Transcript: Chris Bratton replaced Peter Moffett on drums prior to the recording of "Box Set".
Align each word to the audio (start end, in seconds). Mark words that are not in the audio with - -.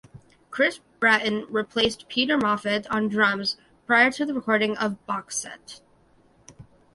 Chris 0.49 0.79
Bratton 0.99 1.45
replaced 1.47 2.07
Peter 2.09 2.35
Moffett 2.35 2.87
on 2.89 3.07
drums 3.07 3.57
prior 3.85 4.09
to 4.13 4.25
the 4.25 4.33
recording 4.33 4.75
of 4.77 5.05
"Box 5.05 5.37
Set". 5.37 5.79